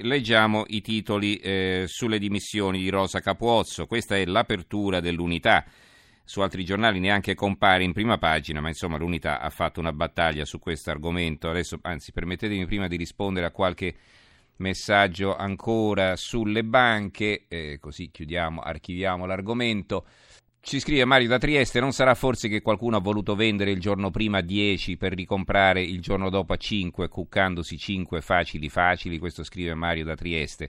Leggiamo 0.00 0.64
i 0.66 0.82
titoli 0.82 1.36
eh, 1.36 1.84
sulle 1.86 2.18
dimissioni 2.18 2.80
di 2.80 2.90
Rosa 2.90 3.20
Capuozzo. 3.20 3.86
Questa 3.86 4.14
è 4.14 4.26
l'apertura 4.26 5.00
dell'unità. 5.00 5.64
Su 6.22 6.42
altri 6.42 6.66
giornali 6.66 7.00
neanche 7.00 7.34
compare 7.34 7.82
in 7.82 7.94
prima 7.94 8.18
pagina, 8.18 8.60
ma 8.60 8.68
insomma 8.68 8.98
l'unità 8.98 9.40
ha 9.40 9.48
fatto 9.48 9.80
una 9.80 9.94
battaglia 9.94 10.44
su 10.44 10.58
questo 10.58 10.90
argomento. 10.90 11.48
Adesso, 11.48 11.78
anzi, 11.80 12.12
permettetemi 12.12 12.66
prima 12.66 12.88
di 12.88 12.96
rispondere 12.96 13.46
a 13.46 13.52
qualche 13.52 13.96
messaggio 14.56 15.34
ancora 15.34 16.14
sulle 16.16 16.62
banche, 16.62 17.46
eh, 17.48 17.78
così 17.80 18.10
chiudiamo, 18.10 18.60
archiviamo 18.60 19.24
l'argomento. 19.24 20.04
Ci 20.66 20.80
scrive 20.80 21.04
Mario 21.04 21.28
da 21.28 21.38
Trieste, 21.38 21.78
non 21.78 21.92
sarà 21.92 22.16
forse 22.16 22.48
che 22.48 22.60
qualcuno 22.60 22.96
ha 22.96 23.00
voluto 23.00 23.36
vendere 23.36 23.70
il 23.70 23.78
giorno 23.78 24.10
prima 24.10 24.38
a 24.38 24.40
10 24.40 24.96
per 24.96 25.14
ricomprare 25.14 25.80
il 25.80 26.00
giorno 26.00 26.28
dopo 26.28 26.54
a 26.54 26.56
5, 26.56 27.06
cuccandosi 27.06 27.78
5 27.78 28.20
facili 28.20 28.68
facili, 28.68 29.20
questo 29.20 29.44
scrive 29.44 29.74
Mario 29.74 30.04
da 30.04 30.16
Trieste. 30.16 30.68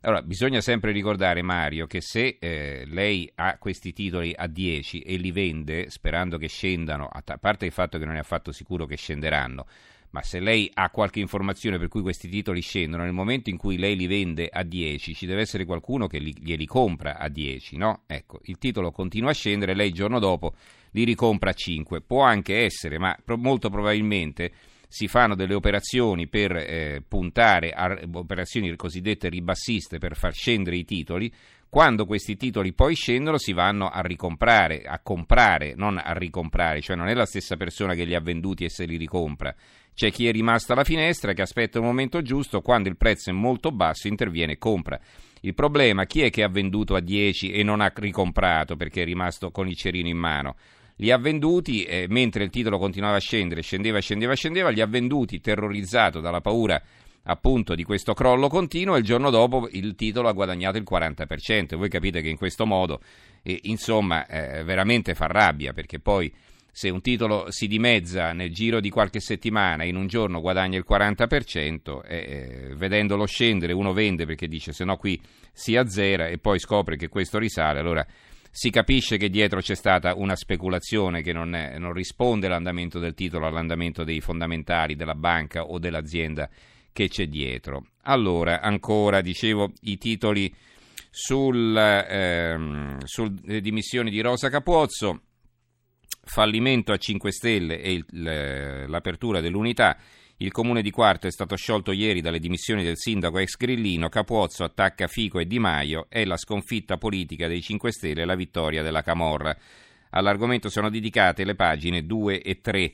Allora, 0.00 0.22
bisogna 0.22 0.62
sempre 0.62 0.92
ricordare, 0.92 1.42
Mario, 1.42 1.86
che 1.86 2.00
se 2.00 2.38
eh, 2.40 2.84
lei 2.86 3.30
ha 3.34 3.58
questi 3.58 3.92
titoli 3.92 4.32
a 4.34 4.46
10 4.46 5.00
e 5.00 5.16
li 5.16 5.30
vende 5.30 5.90
sperando 5.90 6.38
che 6.38 6.48
scendano, 6.48 7.06
a 7.06 7.22
parte 7.36 7.66
il 7.66 7.72
fatto 7.72 7.98
che 7.98 8.06
non 8.06 8.16
è 8.16 8.20
affatto 8.20 8.50
sicuro 8.50 8.86
che 8.86 8.96
scenderanno, 8.96 9.66
ma 10.14 10.22
se 10.22 10.38
lei 10.38 10.70
ha 10.74 10.90
qualche 10.90 11.18
informazione 11.18 11.76
per 11.76 11.88
cui 11.88 12.00
questi 12.00 12.28
titoli 12.28 12.60
scendono, 12.60 13.02
nel 13.02 13.12
momento 13.12 13.50
in 13.50 13.56
cui 13.56 13.76
lei 13.76 13.96
li 13.96 14.06
vende 14.06 14.48
a 14.48 14.62
10, 14.62 15.12
ci 15.12 15.26
deve 15.26 15.40
essere 15.40 15.64
qualcuno 15.64 16.06
che 16.06 16.20
li, 16.20 16.32
glieli 16.38 16.66
compra 16.66 17.18
a 17.18 17.28
10, 17.28 17.76
no? 17.76 18.02
Ecco, 18.06 18.38
il 18.44 18.56
titolo 18.58 18.92
continua 18.92 19.30
a 19.30 19.34
scendere, 19.34 19.74
lei 19.74 19.88
il 19.88 19.92
giorno 19.92 20.20
dopo 20.20 20.54
li 20.92 21.02
ricompra 21.02 21.50
a 21.50 21.52
5. 21.52 22.02
Può 22.02 22.22
anche 22.22 22.62
essere, 22.62 22.96
ma 22.96 23.16
pro- 23.24 23.36
molto 23.36 23.70
probabilmente 23.70 24.52
si 24.86 25.08
fanno 25.08 25.34
delle 25.34 25.54
operazioni 25.54 26.28
per 26.28 26.52
eh, 26.58 27.02
puntare 27.08 27.72
a 27.72 27.98
operazioni 28.12 28.76
cosiddette 28.76 29.28
ribassiste 29.28 29.98
per 29.98 30.14
far 30.14 30.32
scendere 30.32 30.76
i 30.76 30.84
titoli. 30.84 31.32
Quando 31.68 32.06
questi 32.06 32.36
titoli 32.36 32.72
poi 32.72 32.94
scendono 32.94 33.36
si 33.36 33.52
vanno 33.52 33.88
a 33.88 34.00
ricomprare, 34.00 34.82
a 34.82 35.00
comprare, 35.02 35.74
non 35.74 35.98
a 35.98 36.12
ricomprare, 36.12 36.80
cioè 36.80 36.94
non 36.94 37.08
è 37.08 37.14
la 37.14 37.26
stessa 37.26 37.56
persona 37.56 37.94
che 37.94 38.04
li 38.04 38.14
ha 38.14 38.20
venduti 38.20 38.62
e 38.62 38.70
se 38.70 38.84
li 38.84 38.96
ricompra. 38.96 39.52
C'è 39.94 40.10
chi 40.10 40.26
è 40.26 40.32
rimasto 40.32 40.72
alla 40.72 40.84
finestra 40.84 41.32
che 41.32 41.42
aspetta 41.42 41.78
il 41.78 41.84
momento 41.84 42.20
giusto, 42.20 42.60
quando 42.60 42.88
il 42.88 42.96
prezzo 42.96 43.30
è 43.30 43.32
molto 43.32 43.70
basso 43.70 44.08
interviene 44.08 44.52
e 44.52 44.58
compra. 44.58 44.98
Il 45.40 45.54
problema 45.54 46.04
chi 46.04 46.22
è 46.22 46.30
che 46.30 46.42
ha 46.42 46.48
venduto 46.48 46.94
a 46.94 47.00
10 47.00 47.52
e 47.52 47.62
non 47.62 47.80
ha 47.80 47.92
ricomprato 47.94 48.76
perché 48.76 49.02
è 49.02 49.04
rimasto 49.04 49.50
con 49.50 49.68
il 49.68 49.76
cerino 49.76 50.08
in 50.08 50.18
mano? 50.18 50.56
li 50.98 51.10
ha 51.10 51.18
venduti 51.18 51.82
eh, 51.82 52.06
mentre 52.08 52.44
il 52.44 52.50
titolo 52.50 52.78
continuava 52.78 53.16
a 53.16 53.20
scendere, 53.20 53.62
scendeva, 53.62 53.98
scendeva, 53.98 54.34
scendeva, 54.34 54.68
li 54.70 54.80
ha 54.80 54.86
venduti 54.86 55.40
terrorizzato 55.40 56.20
dalla 56.20 56.40
paura 56.40 56.80
appunto 57.24 57.74
di 57.74 57.84
questo 57.84 58.12
crollo 58.12 58.48
continuo 58.48 58.96
e 58.96 58.98
il 58.98 59.04
giorno 59.04 59.30
dopo 59.30 59.68
il 59.72 59.94
titolo 59.94 60.28
ha 60.28 60.32
guadagnato 60.32 60.76
il 60.76 60.84
40%. 60.88 61.76
Voi 61.76 61.88
capite 61.88 62.20
che 62.20 62.28
in 62.28 62.36
questo 62.36 62.66
modo, 62.66 63.00
eh, 63.42 63.60
insomma, 63.64 64.26
eh, 64.26 64.62
veramente 64.62 65.14
fa 65.14 65.26
rabbia 65.26 65.72
perché 65.72 66.00
poi 66.00 66.32
se 66.76 66.90
un 66.90 67.00
titolo 67.00 67.52
si 67.52 67.68
dimezza 67.68 68.32
nel 68.32 68.52
giro 68.52 68.80
di 68.80 68.90
qualche 68.90 69.20
settimana, 69.20 69.84
in 69.84 69.94
un 69.94 70.08
giorno 70.08 70.40
guadagna 70.40 70.76
il 70.76 70.84
40%, 70.84 72.02
eh, 72.04 72.72
vedendolo 72.74 73.26
scendere 73.26 73.72
uno 73.72 73.92
vende 73.92 74.26
perché 74.26 74.48
dice 74.48 74.72
se 74.72 74.84
no 74.84 74.96
qui 74.96 75.20
si 75.52 75.76
azzera 75.76 76.26
e 76.26 76.38
poi 76.38 76.58
scopre 76.58 76.96
che 76.96 77.06
questo 77.06 77.38
risale, 77.38 77.78
allora 77.78 78.04
si 78.50 78.70
capisce 78.70 79.18
che 79.18 79.30
dietro 79.30 79.60
c'è 79.60 79.76
stata 79.76 80.16
una 80.16 80.34
speculazione 80.34 81.22
che 81.22 81.32
non, 81.32 81.54
è, 81.54 81.78
non 81.78 81.92
risponde 81.92 82.48
l'andamento 82.48 82.98
del 82.98 83.14
titolo 83.14 83.46
all'andamento 83.46 84.02
dei 84.02 84.20
fondamentali 84.20 84.96
della 84.96 85.14
banca 85.14 85.62
o 85.62 85.78
dell'azienda 85.78 86.50
che 86.92 87.06
c'è 87.08 87.28
dietro. 87.28 87.86
Allora, 88.02 88.60
ancora, 88.60 89.20
dicevo, 89.20 89.70
i 89.82 89.96
titoli 89.96 90.52
sul, 91.08 91.76
ehm, 91.76 92.98
sulle 93.04 93.60
dimissioni 93.60 94.10
di 94.10 94.20
Rosa 94.20 94.48
Capuozzo, 94.48 95.20
fallimento 96.24 96.92
a 96.92 96.96
5 96.96 97.32
Stelle 97.32 97.80
e 97.80 97.92
il, 97.92 98.04
l'apertura 98.88 99.40
dell'unità, 99.40 99.96
il 100.38 100.50
comune 100.50 100.82
di 100.82 100.90
Quarto 100.90 101.28
è 101.28 101.30
stato 101.30 101.54
sciolto 101.54 101.92
ieri 101.92 102.20
dalle 102.20 102.40
dimissioni 102.40 102.82
del 102.82 102.96
sindaco 102.96 103.38
ex 103.38 103.56
grillino, 103.56 104.08
Capuozzo 104.08 104.64
attacca 104.64 105.06
Fico 105.06 105.38
e 105.38 105.46
Di 105.46 105.60
Maio 105.60 106.06
e 106.08 106.24
la 106.24 106.36
sconfitta 106.36 106.96
politica 106.96 107.46
dei 107.46 107.62
5 107.62 107.92
Stelle 107.92 108.22
e 108.22 108.24
la 108.24 108.34
vittoria 108.34 108.82
della 108.82 109.02
Camorra. 109.02 109.56
All'argomento 110.10 110.68
sono 110.68 110.90
dedicate 110.90 111.44
le 111.44 111.54
pagine 111.54 112.04
2 112.04 112.40
e 112.40 112.60
3. 112.60 112.92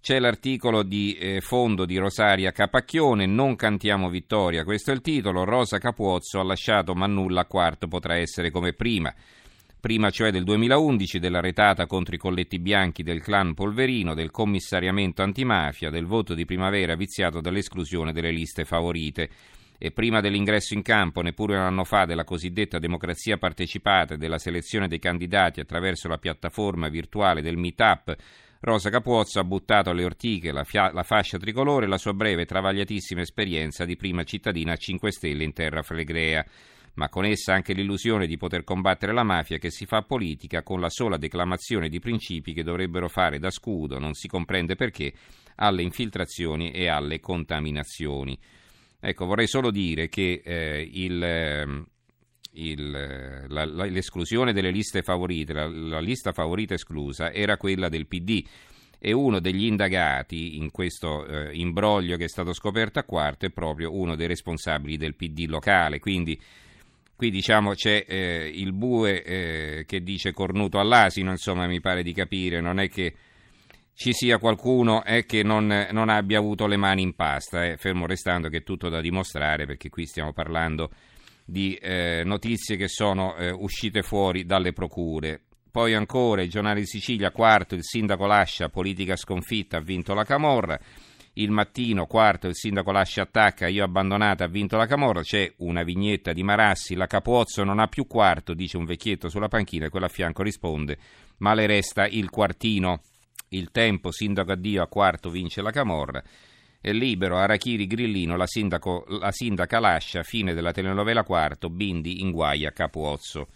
C'è 0.00 0.18
l'articolo 0.18 0.82
di 0.82 1.14
eh, 1.14 1.40
fondo 1.40 1.86
di 1.86 1.96
Rosaria 1.96 2.52
Capacchione, 2.52 3.24
Non 3.24 3.56
cantiamo 3.56 4.10
vittoria, 4.10 4.62
questo 4.62 4.90
è 4.90 4.94
il 4.94 5.00
titolo, 5.00 5.44
Rosa 5.44 5.78
Capuozzo 5.78 6.38
ha 6.38 6.44
lasciato 6.44 6.94
ma 6.94 7.06
nulla 7.06 7.40
a 7.40 7.46
quarto 7.46 7.88
potrà 7.88 8.16
essere 8.16 8.50
come 8.50 8.74
prima 8.74 9.14
prima 9.84 10.08
cioè 10.08 10.30
del 10.30 10.44
2011, 10.44 11.18
della 11.18 11.40
retata 11.40 11.84
contro 11.84 12.14
i 12.14 12.18
colletti 12.18 12.58
bianchi 12.58 13.02
del 13.02 13.20
clan 13.20 13.52
Polverino, 13.52 14.14
del 14.14 14.30
commissariamento 14.30 15.20
antimafia, 15.20 15.90
del 15.90 16.06
voto 16.06 16.32
di 16.32 16.46
primavera 16.46 16.94
viziato 16.94 17.42
dall'esclusione 17.42 18.14
delle 18.14 18.30
liste 18.30 18.64
favorite. 18.64 19.28
E 19.76 19.90
prima 19.90 20.22
dell'ingresso 20.22 20.72
in 20.72 20.80
campo, 20.80 21.20
neppure 21.20 21.56
un 21.56 21.64
anno 21.64 21.84
fa, 21.84 22.06
della 22.06 22.24
cosiddetta 22.24 22.78
democrazia 22.78 23.36
partecipata 23.36 24.14
e 24.14 24.16
della 24.16 24.38
selezione 24.38 24.88
dei 24.88 24.98
candidati 24.98 25.60
attraverso 25.60 26.08
la 26.08 26.16
piattaforma 26.16 26.88
virtuale 26.88 27.42
del 27.42 27.58
Meetup, 27.58 28.16
Rosa 28.60 28.88
Capuozzo 28.88 29.38
ha 29.38 29.44
buttato 29.44 29.90
alle 29.90 30.04
ortiche 30.04 30.50
la, 30.50 30.64
fia- 30.64 30.92
la 30.94 31.02
fascia 31.02 31.36
tricolore 31.36 31.84
e 31.84 31.88
la 31.88 31.98
sua 31.98 32.14
breve 32.14 32.40
e 32.40 32.46
travagliatissima 32.46 33.20
esperienza 33.20 33.84
di 33.84 33.96
prima 33.96 34.24
cittadina 34.24 34.72
a 34.72 34.76
5 34.76 35.12
Stelle 35.12 35.44
in 35.44 35.52
terra 35.52 35.82
flegrea 35.82 36.42
ma 36.94 37.08
con 37.08 37.24
essa 37.24 37.54
anche 37.54 37.72
l'illusione 37.72 38.26
di 38.26 38.36
poter 38.36 38.64
combattere 38.64 39.12
la 39.12 39.22
mafia 39.22 39.58
che 39.58 39.70
si 39.70 39.86
fa 39.86 40.02
politica 40.02 40.62
con 40.62 40.80
la 40.80 40.90
sola 40.90 41.16
declamazione 41.16 41.88
di 41.88 41.98
principi 41.98 42.52
che 42.52 42.62
dovrebbero 42.62 43.08
fare 43.08 43.38
da 43.38 43.50
scudo, 43.50 43.98
non 43.98 44.14
si 44.14 44.28
comprende 44.28 44.76
perché, 44.76 45.12
alle 45.56 45.82
infiltrazioni 45.82 46.70
e 46.70 46.88
alle 46.88 47.20
contaminazioni. 47.20 48.38
Ecco, 49.00 49.26
vorrei 49.26 49.46
solo 49.46 49.70
dire 49.70 50.08
che 50.08 50.40
eh, 50.44 50.88
il, 50.92 51.22
ehm, 51.22 51.86
il, 52.52 52.90
la, 53.48 53.64
la, 53.64 53.84
l'esclusione 53.84 54.52
delle 54.52 54.70
liste 54.70 55.02
favorite, 55.02 55.52
la, 55.52 55.66
la 55.66 56.00
lista 56.00 56.32
favorita 56.32 56.74
esclusa, 56.74 57.32
era 57.32 57.56
quella 57.56 57.88
del 57.88 58.06
PD 58.06 58.44
e 58.98 59.12
uno 59.12 59.40
degli 59.40 59.66
indagati 59.66 60.56
in 60.56 60.70
questo 60.70 61.26
eh, 61.26 61.54
imbroglio 61.54 62.16
che 62.16 62.24
è 62.24 62.28
stato 62.28 62.54
scoperto 62.54 62.98
a 62.98 63.04
quarto 63.04 63.44
è 63.44 63.50
proprio 63.50 63.94
uno 63.94 64.14
dei 64.14 64.26
responsabili 64.26 64.96
del 64.96 65.14
PD 65.14 65.44
locale, 65.46 65.98
quindi 65.98 66.40
Qui 67.16 67.30
diciamo 67.30 67.74
c'è 67.74 68.04
eh, 68.08 68.50
il 68.52 68.72
bue 68.72 69.22
eh, 69.22 69.84
che 69.86 70.02
dice 70.02 70.32
cornuto 70.32 70.80
all'asino, 70.80 71.30
insomma 71.30 71.66
mi 71.66 71.80
pare 71.80 72.02
di 72.02 72.12
capire, 72.12 72.60
non 72.60 72.80
è 72.80 72.88
che 72.88 73.14
ci 73.94 74.12
sia 74.12 74.38
qualcuno 74.38 75.04
eh, 75.04 75.24
che 75.24 75.44
non, 75.44 75.88
non, 75.92 76.08
abbia 76.08 76.38
avuto 76.38 76.66
le 76.66 76.76
mani 76.76 77.02
in 77.02 77.14
pasta, 77.14 77.64
eh, 77.64 77.76
fermo 77.76 78.06
restando 78.06 78.48
che 78.48 78.58
è 78.58 78.62
tutto 78.64 78.88
da 78.88 79.00
dimostrare 79.00 79.66
perché 79.66 79.88
qui 79.88 80.06
stiamo 80.06 80.32
parlando 80.32 80.90
di 81.44 81.74
eh, 81.74 82.22
notizie 82.24 82.76
che 82.76 82.88
sono 82.88 83.36
eh, 83.36 83.50
uscite 83.50 84.02
fuori 84.02 84.44
dalle 84.44 84.72
procure. 84.72 85.40
Poi 85.70 85.94
ancora 85.94 86.42
il 86.42 86.50
giornale 86.50 86.80
di 86.80 86.86
Sicilia, 86.86 87.30
quarto, 87.30 87.74
il 87.74 87.84
sindaco 87.84 88.26
lascia, 88.26 88.68
politica 88.68 89.16
sconfitta, 89.16 89.76
ha 89.76 89.80
vinto 89.80 90.14
la 90.14 90.24
Camorra 90.24 90.78
il 91.34 91.50
mattino, 91.50 92.06
quarto, 92.06 92.46
il 92.46 92.54
sindaco 92.54 92.92
lascia 92.92 93.22
attacca, 93.22 93.66
io 93.66 93.82
abbandonata, 93.82 94.44
ha 94.44 94.48
vinto 94.48 94.76
la 94.76 94.86
Camorra, 94.86 95.22
c'è 95.22 95.52
una 95.58 95.82
vignetta 95.82 96.32
di 96.32 96.44
Marassi, 96.44 96.94
la 96.94 97.06
Capuozzo 97.06 97.64
non 97.64 97.80
ha 97.80 97.88
più 97.88 98.06
quarto, 98.06 98.54
dice 98.54 98.76
un 98.76 98.84
vecchietto 98.84 99.28
sulla 99.28 99.48
panchina 99.48 99.86
e 99.86 99.88
quello 99.88 100.06
a 100.06 100.10
fianco 100.10 100.42
risponde, 100.42 100.96
ma 101.38 101.54
le 101.54 101.66
resta 101.66 102.06
il 102.06 102.30
quartino. 102.30 103.02
Il 103.48 103.70
tempo, 103.70 104.12
sindaco 104.12 104.52
addio, 104.52 104.82
a 104.82 104.88
quarto 104.88 105.30
vince 105.30 105.60
la 105.60 105.70
Camorra. 105.70 106.22
È 106.80 106.92
libero, 106.92 107.36
Arachiri 107.36 107.86
Grillino, 107.86 108.36
la, 108.36 108.46
sindaco, 108.46 109.04
la 109.08 109.32
sindaca 109.32 109.80
lascia, 109.80 110.22
fine 110.22 110.54
della 110.54 110.72
telenovela 110.72 111.24
quarto, 111.24 111.68
Bindi 111.68 112.20
inguaia 112.20 112.70
Capuozzo. 112.70 113.48